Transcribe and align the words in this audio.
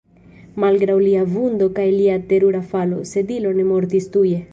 Malgraŭ 0.61 0.95
lia 1.01 1.25
vundo 1.33 1.67
kaj 1.79 1.85
lia 1.97 2.15
terura 2.31 2.63
falo, 2.73 3.03
Sedilo 3.11 3.53
ne 3.59 3.67
mortis 3.73 4.09
tuje. 4.17 4.41